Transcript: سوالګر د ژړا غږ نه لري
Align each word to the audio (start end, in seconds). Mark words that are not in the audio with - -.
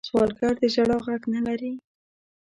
سوالګر 0.07 0.53
د 0.59 0.63
ژړا 0.73 0.97
غږ 1.05 1.21
نه 1.33 1.41
لري 1.47 1.73